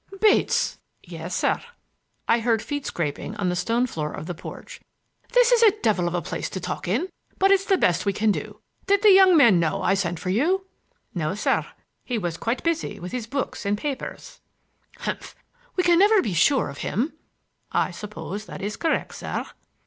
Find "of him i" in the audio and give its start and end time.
16.69-17.91